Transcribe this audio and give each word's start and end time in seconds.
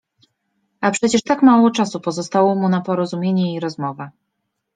A 0.81 0.91
przecież 0.91 1.23
tak 1.23 1.43
mało 1.43 1.71
czasu 1.71 1.99
pozostało 1.99 2.55
mu 2.55 2.69
na 2.69 2.81
porozumienie 2.81 3.55
i 3.55 3.59
rozmowę. 3.59 4.09